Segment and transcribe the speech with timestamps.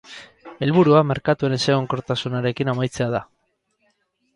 [0.67, 3.25] Helburua merkatuen ezegonkortasunarekin amaitzea da.